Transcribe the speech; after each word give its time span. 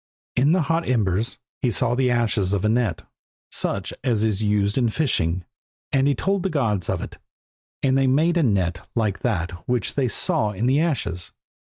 In 0.35 0.51
the 0.53 0.63
hot 0.63 0.87
embers 0.89 1.37
he 1.61 1.69
saw 1.69 1.93
the 1.93 2.09
ashes 2.09 2.53
of 2.53 2.65
a 2.65 2.69
net, 2.69 3.03
such 3.51 3.93
as 4.03 4.23
is 4.23 4.41
used 4.41 4.75
in 4.75 4.89
fishing, 4.89 5.45
and 5.91 6.07
he 6.07 6.15
told 6.15 6.41
the 6.41 6.49
gods 6.49 6.89
of 6.89 7.01
it, 7.03 7.19
and 7.83 7.95
they 7.95 8.07
made 8.07 8.35
a 8.35 8.41
net 8.41 8.79
like 8.95 9.19
that 9.19 9.51
which 9.69 9.93
they 9.93 10.07
saw 10.07 10.53
in 10.53 10.65
the 10.65 10.79
ashes. 10.79 11.33